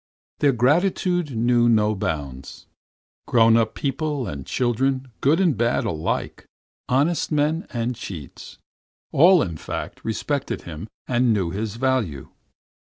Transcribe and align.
Their 0.39 0.51
gratitude 0.51 1.37
knew 1.37 1.69
no 1.69 1.93
bounds. 1.93 2.65
Grown 3.27 3.55
up 3.55 3.75
people 3.75 4.25
and 4.27 4.47
children, 4.47 5.09
good 5.21 5.39
and 5.39 5.55
bad 5.55 5.85
alike, 5.85 6.47
honest 6.89 7.31
men 7.31 7.67
and 7.71 7.95
cheats 7.95 8.57
all 9.11 9.43
in 9.43 9.57
fact, 9.57 10.03
respected 10.03 10.63
him 10.63 10.87
and 11.07 11.31
knew 11.35 11.51
his 11.51 11.75
value. 11.75 12.29